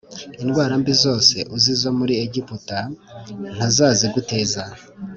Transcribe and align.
indwara 0.43 0.73
mbi 0.81 0.93
zose 1.03 1.37
uzi 1.55 1.73
zo 1.81 1.91
muri 1.99 2.13
Egiputa 2.25 2.77
ntazaziguteza, 3.55 4.63